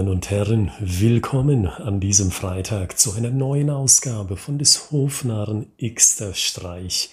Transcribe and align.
Damen 0.00 0.12
und 0.12 0.30
Herren, 0.30 0.72
willkommen 0.80 1.66
an 1.66 2.00
diesem 2.00 2.30
Freitag 2.30 2.98
zu 2.98 3.12
einer 3.12 3.28
neuen 3.28 3.68
Ausgabe 3.68 4.38
von 4.38 4.58
des 4.58 4.90
Hofnarren 4.90 5.66
Xter 5.76 6.32
Streich, 6.32 7.10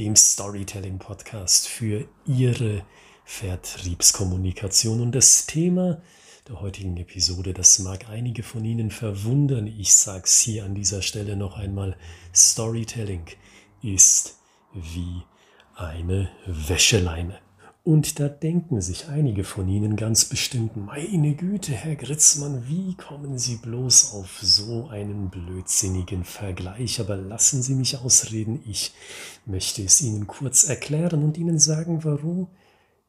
dem 0.00 0.16
Storytelling-Podcast 0.16 1.68
für 1.68 2.08
Ihre 2.26 2.82
Vertriebskommunikation. 3.24 5.00
Und 5.00 5.14
das 5.14 5.46
Thema 5.46 6.02
der 6.48 6.60
heutigen 6.60 6.96
Episode, 6.96 7.54
das 7.54 7.78
mag 7.78 8.08
einige 8.08 8.42
von 8.42 8.64
Ihnen 8.64 8.90
verwundern, 8.90 9.68
ich 9.68 9.94
sage 9.94 10.24
es 10.24 10.40
hier 10.40 10.64
an 10.64 10.74
dieser 10.74 11.02
Stelle 11.02 11.36
noch 11.36 11.56
einmal, 11.56 11.96
Storytelling 12.34 13.26
ist 13.80 14.40
wie 14.72 15.22
eine 15.76 16.30
Wäscheleine. 16.46 17.43
Und 17.84 18.18
da 18.18 18.30
denken 18.30 18.80
sich 18.80 19.08
einige 19.08 19.44
von 19.44 19.68
Ihnen 19.68 19.96
ganz 19.96 20.24
bestimmt, 20.24 20.74
meine 20.74 21.34
Güte, 21.34 21.72
Herr 21.72 21.96
Gritzmann, 21.96 22.66
wie 22.66 22.94
kommen 22.94 23.36
Sie 23.36 23.56
bloß 23.56 24.14
auf 24.14 24.38
so 24.40 24.88
einen 24.88 25.28
blödsinnigen 25.28 26.24
Vergleich? 26.24 26.98
Aber 26.98 27.14
lassen 27.14 27.60
Sie 27.62 27.74
mich 27.74 27.98
ausreden, 27.98 28.62
ich 28.66 28.94
möchte 29.44 29.82
es 29.82 30.00
Ihnen 30.00 30.26
kurz 30.26 30.64
erklären 30.64 31.22
und 31.22 31.36
Ihnen 31.36 31.58
sagen, 31.58 32.04
warum 32.04 32.48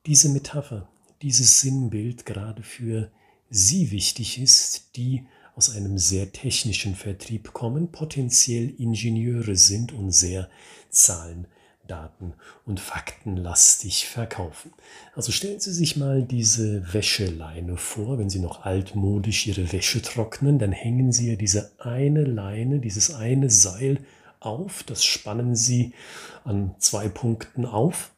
diese 0.06 0.28
Metapher, 0.28 0.90
dieses 1.22 1.62
Sinnbild 1.62 2.26
gerade 2.26 2.62
für 2.62 3.10
Sie 3.50 3.92
wichtig 3.92 4.42
ist, 4.42 4.98
die 4.98 5.26
aus 5.56 5.70
einem 5.70 5.98
sehr 5.98 6.34
technischen 6.34 6.96
Vertrieb 6.96 7.54
kommen, 7.54 7.94
potenziell 7.94 8.73
Ingenieure 8.78 9.56
sind 9.56 9.94
und 9.94 10.12
sehr 10.12 10.50
Zahlen 10.90 11.48
Daten- 11.88 12.34
und 12.66 12.80
faktenlastig 12.80 14.08
verkaufen. 14.08 14.72
Also 15.16 15.31
stellen 15.31 15.59
Sie 15.59 15.73
sich 15.73 15.95
mal 15.97 16.23
diese 16.23 16.94
Wäscheleine 16.94 17.77
vor, 17.77 18.17
wenn 18.17 18.30
Sie 18.30 18.39
noch 18.39 18.66
altmodisch 18.66 19.47
Ihre 19.47 19.72
Wäsche 19.72 20.02
trocknen, 20.02 20.59
dann 20.59 20.72
hängen 20.72 21.11
Sie 21.11 21.30
ja 21.30 21.36
diese 21.36 21.72
eine 21.80 22.23
Leine, 22.23 22.80
dieses 22.80 23.14
eine 23.14 23.50
Seil 23.50 24.00
auf, 24.39 24.83
das 24.83 25.03
spannen 25.03 25.55
Sie 25.55 25.94
an 26.44 26.75
zwei 26.80 27.09
Punkten 27.09 27.66
auf 27.66 28.11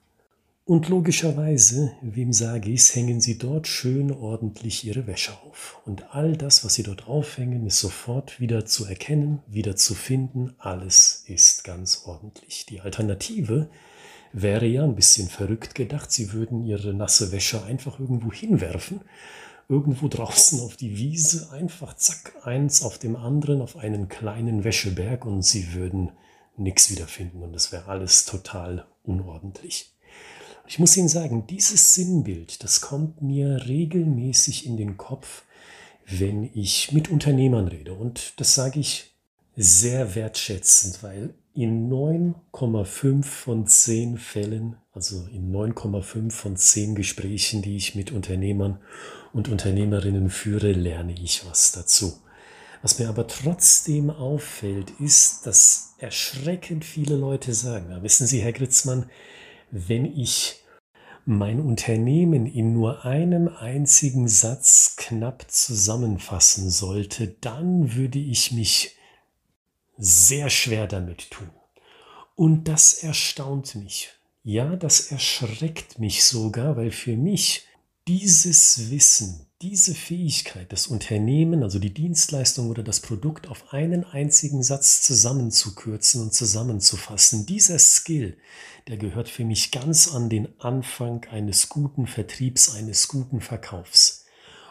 und 0.67 0.89
logischerweise, 0.89 1.93
wem 2.01 2.33
sage 2.33 2.71
ich 2.71 2.93
hängen 2.93 3.21
Sie 3.21 3.37
dort 3.37 3.67
schön 3.67 4.11
ordentlich 4.11 4.83
Ihre 4.83 5.07
Wäsche 5.07 5.31
auf. 5.47 5.81
Und 5.85 6.13
all 6.13 6.35
das, 6.35 6.65
was 6.65 6.73
Sie 6.73 6.83
dort 6.83 7.07
aufhängen, 7.07 7.65
ist 7.65 7.79
sofort 7.79 8.41
wieder 8.41 8.65
zu 8.65 8.83
erkennen, 8.83 9.39
wieder 9.47 9.77
zu 9.77 9.95
finden. 9.95 10.55
Alles 10.57 11.23
ist 11.25 11.63
ganz 11.63 12.03
ordentlich. 12.05 12.65
Die 12.65 12.81
Alternative 12.81 13.69
wäre 14.33 14.65
ja 14.65 14.83
ein 14.83 14.95
bisschen 14.95 15.29
verrückt 15.29 15.73
gedacht. 15.73 16.11
Sie 16.11 16.33
würden 16.33 16.65
Ihre 16.65 16.93
nasse 16.93 17.31
Wäsche 17.31 17.63
einfach 17.63 18.01
irgendwo 18.01 18.33
hinwerfen. 18.33 18.99
Irgendwo 19.69 20.07
draußen 20.09 20.59
auf 20.59 20.75
die 20.75 20.97
Wiese, 20.97 21.49
einfach 21.53 21.95
zack, 21.95 22.33
eins 22.43 22.83
auf 22.83 22.97
dem 22.97 23.15
anderen, 23.15 23.61
auf 23.61 23.77
einen 23.77 24.09
kleinen 24.09 24.65
Wäscheberg 24.65 25.25
und 25.25 25.43
Sie 25.43 25.73
würden 25.73 26.11
nichts 26.57 26.91
wiederfinden 26.91 27.41
und 27.41 27.55
es 27.55 27.71
wäre 27.71 27.87
alles 27.87 28.25
total 28.25 28.85
unordentlich. 29.03 29.93
Ich 30.67 30.79
muss 30.79 30.97
Ihnen 30.97 31.07
sagen, 31.07 31.47
dieses 31.47 31.93
Sinnbild, 31.93 32.61
das 32.61 32.81
kommt 32.81 33.21
mir 33.21 33.67
regelmäßig 33.67 34.65
in 34.65 34.75
den 34.75 34.97
Kopf, 34.97 35.43
wenn 36.05 36.49
ich 36.53 36.91
mit 36.91 37.09
Unternehmern 37.09 37.69
rede. 37.69 37.93
Und 37.93 38.33
das 38.37 38.53
sage 38.53 38.81
ich 38.81 39.15
sehr 39.55 40.13
wertschätzend, 40.13 41.03
weil 41.03 41.33
in 41.53 41.89
9,5 41.89 43.23
von 43.23 43.65
10 43.65 44.17
Fällen, 44.17 44.75
also 44.91 45.25
in 45.33 45.51
9,5 45.51 46.31
von 46.31 46.57
10 46.57 46.95
Gesprächen, 46.95 47.61
die 47.61 47.77
ich 47.77 47.95
mit 47.95 48.11
Unternehmern 48.11 48.79
und 49.31 49.47
Unternehmerinnen 49.47 50.29
führe, 50.29 50.73
lerne 50.73 51.13
ich 51.13 51.45
was 51.49 51.71
dazu. 51.71 52.19
Was 52.81 52.99
mir 52.99 53.07
aber 53.07 53.25
trotzdem 53.25 54.09
auffällt, 54.09 54.91
ist, 54.99 55.47
dass 55.47 55.95
erschreckend 55.97 56.83
viele 56.85 57.15
Leute 57.15 57.53
sagen, 57.53 58.03
wissen 58.03 58.27
Sie, 58.27 58.39
Herr 58.39 58.53
Gritzmann, 58.53 59.09
wenn 59.71 60.05
ich 60.05 60.61
mein 61.25 61.59
Unternehmen 61.59 62.45
in 62.45 62.73
nur 62.73 63.03
einem 63.03 63.49
einzigen 63.49 64.29
Satz 64.29 64.95
knapp 64.95 65.51
zusammenfassen 65.51 66.69
sollte, 66.69 67.35
dann 67.41 67.95
würde 67.95 68.19
ich 68.19 68.53
mich 68.53 68.95
sehr 69.97 70.49
schwer 70.49 70.87
damit 70.87 71.31
tun. 71.31 71.49
Und 72.35 72.69
das 72.69 72.93
erstaunt 72.93 73.75
mich. 73.75 74.11
Ja, 74.43 74.77
das 74.77 75.11
erschreckt 75.11 75.99
mich 75.99 76.23
sogar, 76.23 76.77
weil 76.77 76.91
für 76.91 77.17
mich 77.17 77.67
dieses 78.07 78.89
Wissen, 78.89 79.46
diese 79.61 79.95
Fähigkeit, 79.95 80.71
das 80.71 80.85
Unternehmen, 80.85 81.63
also 81.63 81.79
die 81.79 81.93
Dienstleistung 81.93 82.69
oder 82.69 82.83
das 82.83 82.99
Produkt 82.99 83.47
auf 83.47 83.73
einen 83.73 84.03
einzigen 84.03 84.61
Satz 84.61 85.01
zusammenzukürzen 85.01 86.21
und 86.21 86.33
zusammenzufassen, 86.33 87.47
dieser 87.47 87.79
Skill, 87.79 88.37
der 88.87 88.97
gehört 88.97 89.29
für 89.29 89.45
mich 89.45 89.71
ganz 89.71 90.13
an 90.13 90.29
den 90.29 90.47
Anfang 90.59 91.25
eines 91.31 91.69
guten 91.69 92.05
Vertriebs, 92.05 92.75
eines 92.75 93.07
guten 93.07 93.41
Verkaufs. 93.41 94.25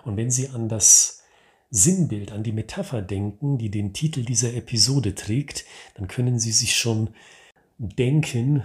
Und 0.05 0.17
wenn 0.17 0.31
Sie 0.31 0.51
an 0.51 0.69
das 0.69 1.23
Sinnbild, 1.71 2.31
an 2.31 2.45
die 2.45 2.53
Metapher 2.53 3.03
denken, 3.03 3.59
die 3.59 3.73
den 3.73 3.93
Titel 3.93 4.25
dieser 4.25 4.55
Episode 4.55 5.17
trägt, 5.17 5.65
dann 5.95 6.07
können 6.07 6.39
Sie 6.39 6.53
sich 6.53 6.77
schon 6.77 7.11
denken, 7.79 8.63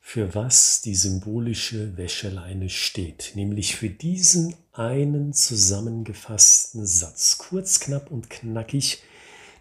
für 0.00 0.34
was 0.34 0.80
die 0.80 0.94
symbolische 0.94 1.96
Wäscheleine 1.98 2.70
steht, 2.70 3.32
nämlich 3.34 3.76
für 3.76 3.90
diesen 3.90 4.56
einen 4.80 5.34
zusammengefassten 5.34 6.86
Satz, 6.86 7.36
kurz, 7.36 7.80
knapp 7.80 8.10
und 8.10 8.30
knackig, 8.30 9.02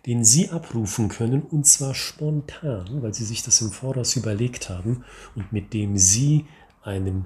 den 0.06 0.24
Sie 0.24 0.50
abrufen 0.50 1.10
können 1.10 1.42
und 1.42 1.68
zwar 1.68 1.94
spontan, 1.94 3.02
weil 3.02 3.14
Sie 3.14 3.26
sich 3.26 3.44
das 3.44 3.60
im 3.60 3.70
Voraus 3.70 4.16
überlegt 4.16 4.70
haben 4.70 5.04
und 5.36 5.52
mit 5.52 5.74
dem 5.74 5.98
Sie 5.98 6.46
einen 6.84 7.26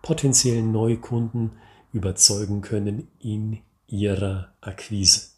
potenziellen 0.00 0.72
Neukunden 0.72 1.52
überzeugen 1.92 2.62
können 2.62 3.08
in 3.20 3.58
Ihrer 3.88 4.54
Akquise. 4.62 5.28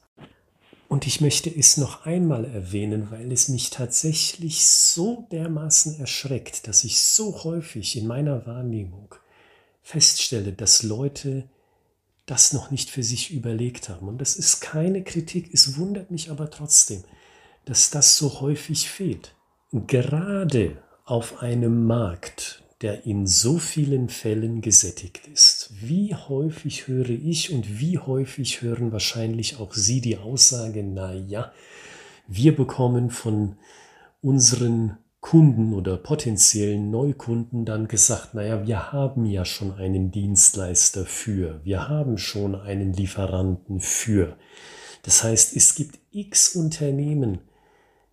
Und 0.87 1.09
ich 1.09 1.21
möchte 1.21 1.51
es 1.51 1.77
noch 1.77 2.07
einmal 2.07 2.45
erwähnen, 2.45 3.11
weil 3.11 3.33
es 3.33 3.49
mich 3.49 3.71
tatsächlich 3.71 4.65
so 4.65 5.27
dermaßen 5.33 5.99
erschreckt, 5.99 6.69
dass 6.69 6.85
ich 6.85 7.01
so 7.01 7.43
häufig 7.43 7.97
in 7.97 8.07
meiner 8.07 8.47
Wahrnehmung 8.47 9.13
feststelle, 9.83 10.53
dass 10.53 10.85
Leute 10.85 11.49
das 12.27 12.53
noch 12.53 12.71
nicht 12.71 12.91
für 12.91 13.03
sich 13.03 13.33
überlegt 13.33 13.89
haben. 13.89 14.09
Und 14.09 14.19
das 14.19 14.37
ist 14.37 14.61
keine 14.61 15.03
Kritik, 15.03 15.51
es 15.53 15.79
wundert 15.79 16.11
mich 16.11 16.31
aber 16.31 16.51
trotzdem, 16.51 17.05
dass 17.65 17.91
das 17.91 18.17
so 18.17 18.41
häufig 18.41 18.91
fehlt. 18.91 19.35
Gerade 19.73 20.83
auf 21.05 21.41
einem 21.43 21.87
Markt, 21.87 22.63
der 22.83 23.07
in 23.07 23.27
so 23.27 23.59
vielen 23.59 24.09
Fällen 24.09 24.61
gesättigt 24.61 25.27
ist. 25.29 25.71
Wie 25.81 26.15
häufig 26.15 26.89
höre 26.89 27.11
ich 27.11 27.53
und 27.53 27.81
wie 27.81 27.99
häufig 27.99 28.61
hören 28.61 28.93
wahrscheinlich 28.93 29.59
auch 29.59 29.73
Sie 29.73 30.01
die 30.01 30.19
Aussage, 30.19 30.83
na 30.83 31.15
ja, 31.15 31.53
wir 32.27 32.55
bekommen 32.55 33.11
von 33.11 33.57
unseren 34.21 34.99
Kunden 35.29 35.75
oder 35.75 35.97
potenziellen 35.97 36.93
Neukunden 36.93 37.65
dann 37.65 37.89
gesagt, 37.89 38.35
naja, 38.35 38.65
wir 38.65 38.93
haben 38.93 39.27
ja 39.27 39.45
schon 39.45 39.73
einen 39.73 40.13
Dienstleister 40.13 41.05
für, 41.05 41.61
wir 41.65 41.89
haben 41.89 42.17
schon 42.17 42.55
einen 42.55 42.93
Lieferanten 42.93 43.81
für. 43.81 44.37
Das 45.03 45.25
heißt, 45.25 45.57
es 45.57 45.75
gibt 45.75 45.99
x 46.13 46.55
Unternehmen, 46.55 47.41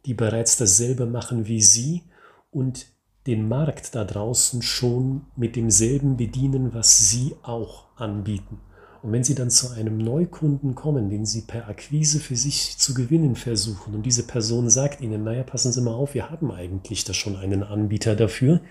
die 0.07 0.16
bereits 0.16 0.57
dasselbe 0.57 1.06
machen 1.06 1.46
wie 1.46 1.61
Sie 1.61 2.02
und 2.49 2.88
den 3.28 3.47
Markt 3.47 3.93
da 3.93 4.05
draußen 4.05 4.64
schon 4.64 5.28
mit 5.35 5.55
demselben 5.55 6.17
bedienen, 6.17 6.73
was 6.73 7.11
Sie 7.11 7.35
auch 7.43 7.96
anbieten. 7.96 8.59
Und 9.03 9.11
wenn 9.11 9.26
Sie 9.26 9.35
dann 9.35 9.50
zu 9.50 9.70
einem 9.70 9.97
Neukunden 9.97 10.76
kommen, 10.76 11.09
den 11.09 11.26
Sie 11.26 11.41
per 11.41 11.67
Akquise 11.67 12.22
für 12.22 12.38
sich 12.38 12.78
zu 12.78 12.94
gewinnen 12.94 13.35
versuchen 13.35 13.94
und 13.94 14.05
diese 14.05 14.23
Person 14.23 14.70
sagt 14.70 15.02
Ihnen, 15.02 15.26
naja, 15.26 15.44
passen 15.44 15.73
Sie 15.73 15.82
mal 15.82 15.94
auf, 15.94 16.14
wir 16.14 16.29
haben 16.29 16.52
eigentlich 16.52 17.03
da 17.03 17.14
schon 17.14 17.35
einen 17.35 17.64
Anbieter 17.64 18.16
dafür. 18.16 18.61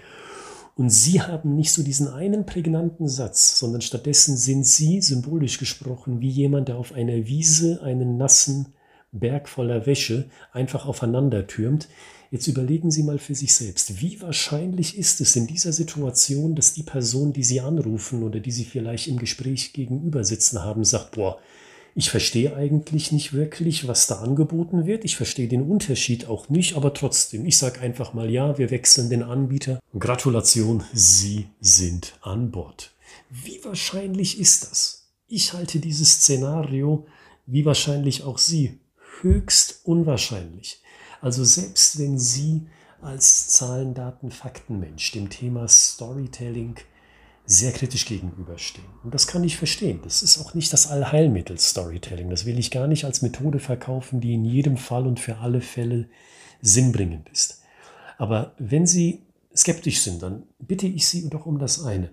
Und 0.75 0.89
Sie 0.89 1.21
haben 1.21 1.55
nicht 1.55 1.71
so 1.71 1.83
diesen 1.83 2.09
einen 2.09 2.47
prägnanten 2.47 3.09
Satz, 3.09 3.59
sondern 3.59 3.83
stattdessen 3.83 4.39
sind 4.39 4.65
Sie, 4.65 5.03
symbolisch 5.03 5.59
gesprochen, 5.59 6.23
wie 6.23 6.31
jemand, 6.31 6.69
der 6.69 6.79
auf 6.79 6.95
einer 6.95 7.27
Wiese 7.27 7.83
einen 7.83 8.17
nassen 8.17 8.73
Berg 9.13 9.49
voller 9.49 9.87
Wäsche 9.87 10.31
einfach 10.53 10.87
aufeinander 10.87 11.47
türmt, 11.47 11.89
Jetzt 12.33 12.47
überlegen 12.47 12.91
Sie 12.91 13.03
mal 13.03 13.19
für 13.19 13.35
sich 13.35 13.55
selbst, 13.55 14.01
wie 14.01 14.23
wahrscheinlich 14.23 14.97
ist 14.97 15.21
es 15.21 15.37
in 15.37 15.47
dieser 15.47 15.75
Situation, 15.75 16.55
dass 16.55 16.73
die 16.73 16.83
Person, 16.83 17.35
die 17.35 17.45
Sie 17.45 17.61
anrufen 17.61 18.23
oder 18.23 18.41
die 18.41 18.51
Sie 18.51 18.65
vielleicht 18.65 19.07
im 19.07 19.19
Gespräch 19.19 19.75
gegenüber 19.75 20.25
sitzen 20.25 20.65
haben, 20.65 20.83
sagt, 20.83 21.11
boah, 21.11 21.39
ich 21.95 22.09
verstehe 22.09 22.57
eigentlich 22.57 23.13
nicht 23.13 23.35
wirklich, 23.35 23.87
was 23.87 24.07
da 24.07 24.21
angeboten 24.21 24.87
wird. 24.87 25.05
Ich 25.05 25.17
verstehe 25.17 25.47
den 25.47 25.61
Unterschied 25.61 26.27
auch 26.27 26.49
nicht, 26.49 26.75
aber 26.75 26.95
trotzdem, 26.95 27.45
ich 27.45 27.59
sage 27.59 27.81
einfach 27.81 28.15
mal 28.15 28.31
ja, 28.31 28.57
wir 28.57 28.71
wechseln 28.71 29.11
den 29.11 29.23
Anbieter. 29.23 29.79
Gratulation, 29.99 30.85
Sie 30.95 31.49
sind 31.61 32.15
an 32.23 32.51
Bord. 32.51 32.93
Wie 33.29 33.63
wahrscheinlich 33.63 34.41
ist 34.41 34.71
das? 34.71 35.11
Ich 35.29 35.53
halte 35.53 35.81
dieses 35.81 36.13
Szenario 36.13 37.07
wie 37.47 37.65
wahrscheinlich 37.65 38.23
auch 38.23 38.39
Sie, 38.39 38.79
höchst 39.23 39.81
unwahrscheinlich. 39.85 40.83
Also 41.21 41.45
selbst 41.45 41.99
wenn 41.99 42.19
Sie 42.19 42.67
als 43.01 43.49
Zahlen, 43.49 43.95
Daten, 43.95 44.31
Faktenmensch 44.31 45.13
dem 45.13 45.31
Thema 45.31 45.67
Storytelling 45.69 46.77
sehr 47.45 47.73
kritisch 47.73 48.07
gegenüberstehen. 48.07 48.87
Und 49.03 49.15
das 49.15 49.27
kann 49.27 49.43
ich 49.43 49.57
verstehen. 49.57 50.01
Das 50.05 50.23
ist 50.23 50.39
auch 50.39 50.55
nicht 50.55 50.73
das 50.73 50.87
Allheilmittel 50.87 51.59
Storytelling. 51.59 52.31
Das 52.31 52.47
will 52.47 52.59
ich 52.59 52.71
gar 52.71 52.87
nicht 52.87 53.05
als 53.05 53.23
Methode 53.23 53.59
verkaufen, 53.59 54.21
die 54.21 54.35
in 54.35 54.45
jedem 54.45 54.77
Fall 54.77 55.07
und 55.07 55.19
für 55.19 55.39
alle 55.39 55.61
Fälle 55.61 56.09
sinnbringend 56.61 57.29
ist. 57.31 57.63
Aber 58.19 58.55
wenn 58.59 58.87
Sie 58.87 59.23
skeptisch 59.55 60.03
sind, 60.03 60.23
dann 60.23 60.45
bitte 60.61 60.87
ich 60.87 61.09
Sie 61.09 61.29
doch 61.29 61.47
um 61.47 61.59
das 61.59 61.85
eine. 61.85 62.11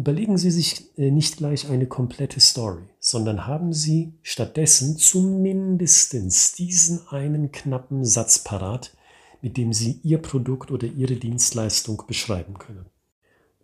Überlegen 0.00 0.38
Sie 0.38 0.50
sich 0.50 0.96
äh, 0.96 1.10
nicht 1.10 1.36
gleich 1.36 1.68
eine 1.68 1.86
komplette 1.86 2.40
Story, 2.40 2.84
sondern 3.00 3.46
haben 3.46 3.74
Sie 3.74 4.14
stattdessen 4.22 4.96
zumindest 4.96 6.14
diesen 6.58 7.06
einen 7.08 7.52
knappen 7.52 8.06
Satz 8.06 8.38
parat, 8.38 8.96
mit 9.42 9.58
dem 9.58 9.74
Sie 9.74 10.00
Ihr 10.02 10.16
Produkt 10.16 10.70
oder 10.70 10.86
Ihre 10.86 11.16
Dienstleistung 11.16 12.04
beschreiben 12.06 12.58
können. 12.58 12.86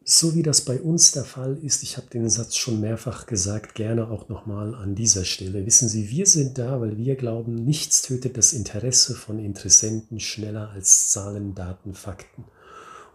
So 0.05 0.35
wie 0.35 0.43
das 0.43 0.61
bei 0.61 0.79
uns 0.79 1.13
der 1.13 1.25
Fall 1.25 1.57
ist, 1.57 1.83
ich 1.83 1.97
habe 1.97 2.11
den 2.11 2.29
Satz 2.29 2.57
schon 2.57 2.83
mehrfach 2.83 3.25
gesagt, 3.25 3.75
gerne 3.75 4.11
auch 4.11 4.29
nochmal 4.29 4.75
an 4.75 4.95
dieser 4.95 5.25
Stelle. 5.25 5.65
Wissen 5.65 5.89
Sie, 5.89 6.11
wir 6.11 6.27
sind 6.27 6.59
da, 6.59 6.83
weil 6.83 6.99
wir 6.99 7.17
glauben, 7.17 7.55
nichts 7.55 8.03
tötet 8.03 8.37
das 8.37 8.53
Interesse 8.53 9.15
von 9.15 9.39
Interessenten 9.39 10.21
schneller 10.21 10.69
als 10.69 11.09
Zahlen, 11.09 11.55
Daten, 11.55 11.95
Fakten. 11.95 12.45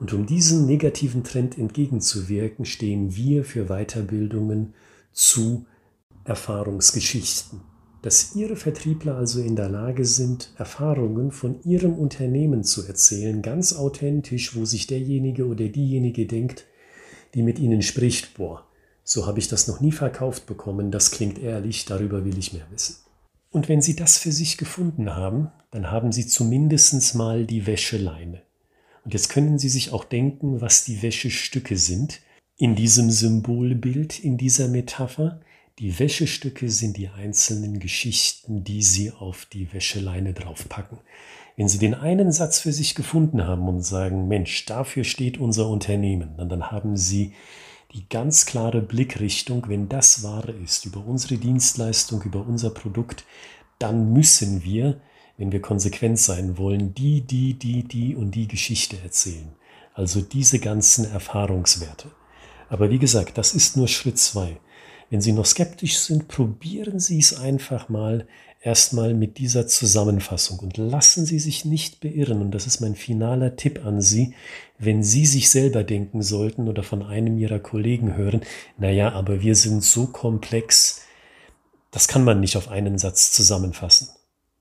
Und 0.01 0.11
um 0.11 0.25
diesem 0.25 0.65
negativen 0.65 1.23
Trend 1.23 1.57
entgegenzuwirken, 1.57 2.65
stehen 2.65 3.15
wir 3.15 3.45
für 3.45 3.67
Weiterbildungen 3.67 4.73
zu 5.13 5.65
Erfahrungsgeschichten 6.25 7.61
dass 8.01 8.35
Ihre 8.35 8.55
Vertriebler 8.55 9.15
also 9.15 9.41
in 9.41 9.55
der 9.55 9.69
Lage 9.69 10.05
sind, 10.05 10.51
Erfahrungen 10.57 11.31
von 11.31 11.61
Ihrem 11.63 11.93
Unternehmen 11.93 12.63
zu 12.63 12.85
erzählen, 12.85 13.41
ganz 13.41 13.73
authentisch, 13.73 14.55
wo 14.55 14.65
sich 14.65 14.87
derjenige 14.87 15.45
oder 15.45 15.67
diejenige 15.67 16.25
denkt, 16.25 16.65
die 17.35 17.43
mit 17.43 17.59
Ihnen 17.59 17.81
spricht, 17.81 18.35
boah, 18.35 18.65
so 19.03 19.27
habe 19.27 19.39
ich 19.39 19.47
das 19.47 19.67
noch 19.67 19.81
nie 19.81 19.91
verkauft 19.91 20.45
bekommen, 20.45 20.91
das 20.91 21.11
klingt 21.11 21.39
ehrlich, 21.39 21.85
darüber 21.85 22.25
will 22.25 22.37
ich 22.37 22.53
mehr 22.53 22.65
wissen. 22.71 22.97
Und 23.51 23.69
wenn 23.69 23.81
Sie 23.81 23.95
das 23.95 24.17
für 24.17 24.31
sich 24.31 24.57
gefunden 24.57 25.15
haben, 25.15 25.51
dann 25.71 25.91
haben 25.91 26.11
Sie 26.11 26.25
zumindest 26.25 27.15
mal 27.15 27.45
die 27.45 27.67
Wäscheleine. 27.67 28.41
Und 29.03 29.13
jetzt 29.13 29.29
können 29.29 29.57
Sie 29.57 29.69
sich 29.69 29.91
auch 29.91 30.03
denken, 30.03 30.61
was 30.61 30.83
die 30.83 31.01
Wäschestücke 31.01 31.77
sind 31.77 32.21
in 32.57 32.75
diesem 32.75 33.09
Symbolbild, 33.09 34.19
in 34.19 34.37
dieser 34.37 34.67
Metapher. 34.67 35.41
Die 35.79 35.97
Wäschestücke 35.97 36.69
sind 36.69 36.97
die 36.97 37.09
einzelnen 37.09 37.79
Geschichten, 37.79 38.63
die 38.63 38.83
Sie 38.83 39.11
auf 39.11 39.45
die 39.45 39.73
Wäscheleine 39.73 40.33
draufpacken. 40.33 40.99
Wenn 41.57 41.67
Sie 41.67 41.79
den 41.79 41.95
einen 41.95 42.31
Satz 42.31 42.59
für 42.59 42.71
sich 42.71 42.93
gefunden 42.93 43.45
haben 43.45 43.67
und 43.67 43.81
sagen, 43.81 44.27
Mensch, 44.27 44.65
dafür 44.65 45.03
steht 45.03 45.39
unser 45.39 45.67
Unternehmen, 45.69 46.35
dann, 46.37 46.71
haben 46.71 46.97
Sie 46.97 47.33
die 47.93 48.07
ganz 48.07 48.45
klare 48.45 48.81
Blickrichtung, 48.81 49.67
wenn 49.67 49.89
das 49.89 50.23
Wahre 50.23 50.51
ist, 50.51 50.85
über 50.85 51.05
unsere 51.05 51.37
Dienstleistung, 51.37 52.21
über 52.21 52.45
unser 52.45 52.69
Produkt, 52.69 53.25
dann 53.79 54.13
müssen 54.13 54.63
wir, 54.63 55.01
wenn 55.41 55.51
wir 55.51 55.59
konsequent 55.59 56.19
sein 56.19 56.59
wollen, 56.59 56.93
die, 56.93 57.21
die, 57.21 57.55
die, 57.55 57.83
die 57.83 58.15
und 58.15 58.35
die 58.35 58.47
Geschichte 58.47 58.97
erzählen. 59.03 59.51
Also 59.95 60.21
diese 60.21 60.59
ganzen 60.59 61.11
Erfahrungswerte. 61.11 62.11
Aber 62.69 62.91
wie 62.91 62.99
gesagt, 62.99 63.39
das 63.39 63.55
ist 63.55 63.75
nur 63.75 63.87
Schritt 63.87 64.19
zwei. 64.19 64.57
Wenn 65.09 65.19
Sie 65.19 65.31
noch 65.31 65.47
skeptisch 65.47 65.97
sind, 65.97 66.27
probieren 66.27 66.99
Sie 66.99 67.17
es 67.17 67.35
einfach 67.35 67.89
mal 67.89 68.27
erstmal 68.61 69.15
mit 69.15 69.39
dieser 69.39 69.65
Zusammenfassung 69.65 70.59
und 70.59 70.77
lassen 70.77 71.25
Sie 71.25 71.39
sich 71.39 71.65
nicht 71.65 72.01
beirren. 72.01 72.39
Und 72.39 72.51
das 72.51 72.67
ist 72.67 72.79
mein 72.79 72.93
finaler 72.93 73.55
Tipp 73.55 73.83
an 73.83 73.99
Sie, 73.99 74.35
wenn 74.77 75.01
Sie 75.01 75.25
sich 75.25 75.49
selber 75.49 75.83
denken 75.83 76.21
sollten 76.21 76.67
oder 76.67 76.83
von 76.83 77.01
einem 77.01 77.39
Ihrer 77.39 77.57
Kollegen 77.57 78.15
hören, 78.15 78.41
naja, 78.77 79.11
aber 79.13 79.41
wir 79.41 79.55
sind 79.55 79.83
so 79.83 80.05
komplex, 80.05 81.01
das 81.89 82.07
kann 82.07 82.23
man 82.23 82.41
nicht 82.41 82.57
auf 82.57 82.67
einen 82.67 82.99
Satz 82.99 83.31
zusammenfassen. 83.31 84.09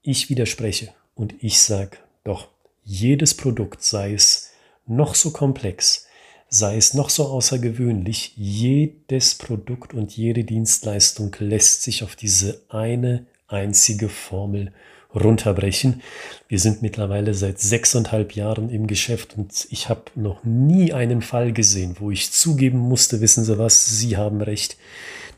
Ich 0.03 0.31
widerspreche 0.31 0.95
und 1.15 1.35
ich 1.41 1.61
sage, 1.61 1.99
doch, 2.25 2.49
jedes 2.85 3.35
Produkt, 3.35 3.83
sei 3.83 4.15
es 4.15 4.51
noch 4.87 5.15
so 5.15 5.31
komplex, 5.31 6.07
sei 6.49 6.79
es 6.79 6.95
noch 6.95 7.11
so 7.11 7.27
außergewöhnlich, 7.27 8.33
jedes 8.35 9.35
Produkt 9.35 9.93
und 9.93 10.17
jede 10.17 10.45
Dienstleistung 10.45 11.37
lässt 11.39 11.83
sich 11.83 12.03
auf 12.03 12.17
diese 12.17 12.63
eine 12.71 13.27
einzige 13.47 14.09
Formel 14.09 14.73
runterbrechen. 15.15 16.01
Wir 16.49 16.61
sind 16.61 16.81
mittlerweile 16.81 17.35
seit 17.35 17.61
sechseinhalb 17.61 18.35
Jahren 18.35 18.71
im 18.71 18.87
Geschäft 18.87 19.37
und 19.37 19.67
ich 19.69 19.91
habe 19.91 20.05
noch 20.15 20.45
nie 20.45 20.95
einen 20.95 21.21
Fall 21.21 21.53
gesehen, 21.53 21.97
wo 21.99 22.11
ich 22.11 22.33
zugeben 22.33 22.79
musste, 22.79 23.21
wissen 23.21 23.45
Sie 23.45 23.59
was, 23.59 23.99
Sie 23.99 24.17
haben 24.17 24.41
recht, 24.41 24.79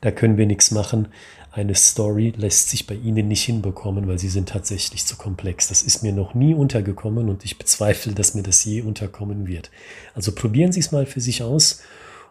da 0.03 0.13
können 0.13 0.37
wir 0.37 0.47
nichts 0.47 0.71
machen 0.71 1.09
eine 1.53 1.75
Story 1.75 2.33
lässt 2.35 2.71
sich 2.71 2.87
bei 2.87 2.95
Ihnen 2.95 3.29
nicht 3.29 3.45
hinbekommen, 3.45 4.09
weil 4.09 4.19
sie 4.19 4.31
sind 4.31 4.49
tatsächlich 4.49 5.05
zu 5.05 5.17
komplex. 5.17 5.69
Das 5.69 5.83
ist 5.83 6.03
mir 6.03 6.13
noch 6.13 6.33
nie 6.33 6.55
untergekommen 6.55 7.29
und 7.29 7.45
ich 7.45 7.59
bezweifle, 7.59 8.15
dass 8.15 8.35
mir 8.35 8.43
das 8.43 8.65
je 8.65 8.81
unterkommen 8.81 9.47
wird. 9.47 9.71
Also 10.15 10.33
probieren 10.35 10.73
Sie 10.73 10.81
es 10.81 10.93
mal 10.93 11.05
für 11.05 11.21
sich 11.21 11.43
aus. 11.43 11.83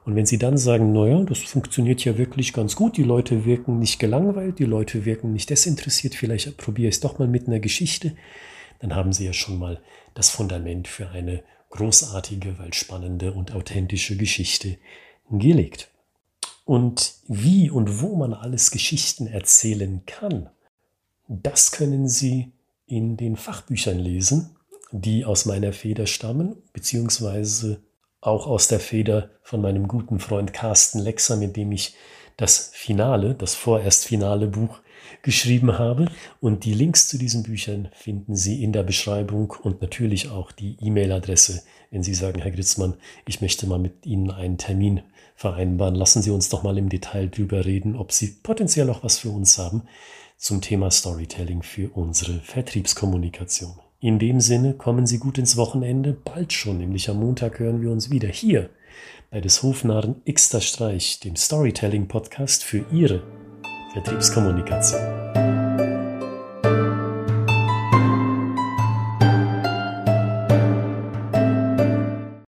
Und 0.05 0.15
wenn 0.15 0.25
Sie 0.25 0.39
dann 0.39 0.57
sagen, 0.57 0.91
naja, 0.91 1.23
das 1.23 1.37
funktioniert 1.37 2.03
ja 2.03 2.17
wirklich 2.17 2.51
ganz 2.51 2.75
gut, 2.75 2.97
die 2.97 3.03
Leute 3.03 3.45
wirken 3.45 3.77
nicht 3.77 3.99
gelangweilt, 3.99 4.57
die 4.57 4.65
Leute 4.65 5.05
wirken 5.05 5.31
nicht 5.33 5.51
desinteressiert, 5.51 6.15
vielleicht 6.15 6.57
probiere 6.57 6.89
ich 6.89 6.95
es 6.95 7.01
doch 7.01 7.19
mal 7.19 7.27
mit 7.27 7.47
einer 7.47 7.59
Geschichte, 7.59 8.15
dann 8.79 8.95
haben 8.95 9.13
Sie 9.13 9.25
ja 9.25 9.33
schon 9.33 9.59
mal 9.59 9.79
das 10.15 10.31
Fundament 10.31 10.87
für 10.87 11.09
eine 11.09 11.43
großartige, 11.69 12.57
weil 12.57 12.73
spannende 12.73 13.33
und 13.33 13.53
authentische 13.53 14.17
Geschichte 14.17 14.77
gelegt. 15.29 15.90
Und 16.71 17.15
wie 17.27 17.69
und 17.69 18.01
wo 18.01 18.15
man 18.15 18.33
alles 18.33 18.71
Geschichten 18.71 19.27
erzählen 19.27 20.03
kann, 20.05 20.49
das 21.27 21.73
können 21.73 22.07
Sie 22.07 22.53
in 22.87 23.17
den 23.17 23.35
Fachbüchern 23.35 23.99
lesen, 23.99 24.55
die 24.93 25.25
aus 25.25 25.43
meiner 25.43 25.73
Feder 25.73 26.07
stammen, 26.07 26.55
beziehungsweise 26.71 27.81
auch 28.21 28.47
aus 28.47 28.69
der 28.69 28.79
Feder 28.79 29.31
von 29.43 29.59
meinem 29.59 29.89
guten 29.89 30.21
Freund 30.21 30.53
Carsten 30.53 30.99
Lexer, 30.99 31.35
mit 31.35 31.57
dem 31.57 31.73
ich 31.73 31.93
das 32.37 32.71
Finale, 32.73 33.35
das 33.35 33.53
vorerst 33.53 34.05
finale 34.05 34.47
Buch 34.47 34.79
geschrieben 35.21 35.77
habe. 35.77 36.07
Und 36.39 36.65
die 36.65 36.73
Links 36.73 37.07
zu 37.07 37.17
diesen 37.17 37.43
Büchern 37.43 37.89
finden 37.93 38.35
Sie 38.35 38.63
in 38.63 38.73
der 38.73 38.83
Beschreibung 38.83 39.53
und 39.61 39.81
natürlich 39.81 40.29
auch 40.29 40.51
die 40.51 40.77
E-Mail-Adresse, 40.81 41.63
wenn 41.89 42.03
Sie 42.03 42.13
sagen, 42.13 42.41
Herr 42.41 42.51
Gritzmann, 42.51 42.95
ich 43.27 43.41
möchte 43.41 43.67
mal 43.67 43.79
mit 43.79 44.05
Ihnen 44.05 44.31
einen 44.31 44.57
Termin 44.57 45.01
vereinbaren. 45.35 45.95
Lassen 45.95 46.21
Sie 46.21 46.31
uns 46.31 46.49
doch 46.49 46.63
mal 46.63 46.77
im 46.77 46.89
Detail 46.89 47.27
drüber 47.29 47.65
reden, 47.65 47.95
ob 47.95 48.11
Sie 48.11 48.37
potenziell 48.43 48.89
auch 48.89 49.03
was 49.03 49.19
für 49.19 49.29
uns 49.29 49.57
haben 49.57 49.83
zum 50.37 50.61
Thema 50.61 50.89
Storytelling 50.89 51.61
für 51.61 51.89
unsere 51.89 52.39
Vertriebskommunikation. 52.39 53.73
In 53.99 54.17
dem 54.17 54.41
Sinne 54.41 54.73
kommen 54.73 55.05
Sie 55.05 55.19
gut 55.19 55.37
ins 55.37 55.57
Wochenende, 55.57 56.13
bald 56.13 56.53
schon, 56.53 56.79
nämlich 56.79 57.09
am 57.09 57.19
Montag 57.19 57.59
hören 57.59 57.81
wir 57.81 57.91
uns 57.91 58.09
wieder 58.09 58.29
hier 58.29 58.71
bei 59.29 59.39
des 59.39 59.63
Hofnarren 59.63 60.21
Xter 60.25 60.59
Streich, 60.59 61.19
dem 61.19 61.35
Storytelling 61.35 62.07
Podcast 62.07 62.63
für 62.63 62.83
Ihre 62.91 63.21
Vertriebskommunikation. 63.93 65.30